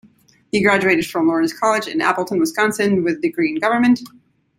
[0.51, 3.99] He graduated from Lawrence College in Appleton, Wisconsin with a degree in Government.